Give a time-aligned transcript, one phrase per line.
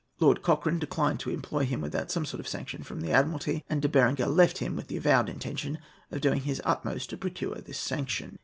[0.19, 3.83] Lord Cochrane declined to employ him without some sort of sanction from the Admiralty, and
[3.83, 5.77] De Berenger left him with the avowed intention
[6.09, 8.39] of doing his utmost to procure this sanction.